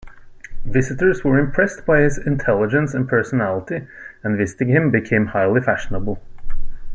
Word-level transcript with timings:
Visitors 0.65 1.23
were 1.23 1.37
impressed 1.37 1.85
by 1.85 1.99
his 2.01 2.17
intelligence 2.17 2.95
and 2.95 3.07
personality, 3.07 3.85
and 4.23 4.35
visiting 4.35 4.69
him 4.69 4.89
became 4.89 5.27
highly 5.27 5.61
fashionable. 5.61 6.19